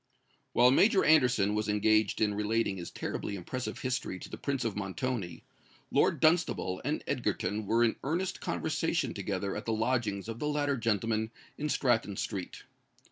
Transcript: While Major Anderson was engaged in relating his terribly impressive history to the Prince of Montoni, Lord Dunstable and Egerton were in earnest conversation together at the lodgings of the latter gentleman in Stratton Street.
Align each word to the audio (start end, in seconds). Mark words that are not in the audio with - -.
While 0.53 0.71
Major 0.71 1.05
Anderson 1.05 1.53
was 1.53 1.69
engaged 1.69 2.21
in 2.21 2.33
relating 2.33 2.77
his 2.77 2.89
terribly 2.89 3.35
impressive 3.35 3.81
history 3.81 4.17
to 4.17 4.29
the 4.31 4.37
Prince 4.39 4.65
of 4.65 4.75
Montoni, 4.75 5.43
Lord 5.91 6.19
Dunstable 6.19 6.81
and 6.83 7.03
Egerton 7.05 7.67
were 7.67 7.83
in 7.83 7.95
earnest 8.03 8.41
conversation 8.41 9.13
together 9.13 9.55
at 9.55 9.65
the 9.67 9.73
lodgings 9.73 10.27
of 10.27 10.39
the 10.39 10.47
latter 10.47 10.75
gentleman 10.77 11.29
in 11.55 11.69
Stratton 11.69 12.17
Street. 12.17 12.63